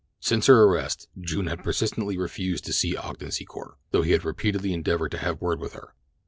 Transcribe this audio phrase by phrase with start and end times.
[0.19, 4.73] Since her arrest June had persistently refused to see Ogden Secor, though he had repeatedly
[4.73, 5.93] endeavored to have word with her.